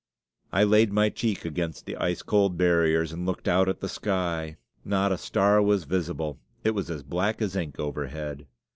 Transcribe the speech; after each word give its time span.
I 0.51 0.63
laid 0.63 0.91
my 0.91 1.09
cheek 1.09 1.45
against 1.45 1.85
the 1.85 1.95
ice 1.97 2.23
cold 2.23 2.57
barriers 2.57 3.11
and 3.11 3.23
looked 3.23 3.47
out 3.47 3.69
at 3.69 3.81
the 3.81 3.87
sky; 3.87 4.57
not 4.83 5.11
a 5.11 5.15
star 5.19 5.61
was 5.61 5.83
visible; 5.83 6.39
it 6.63 6.71
was 6.71 6.89
as 6.89 7.03
black 7.03 7.39
as 7.39 7.55
ink 7.55 7.79
overhead. 7.79 8.47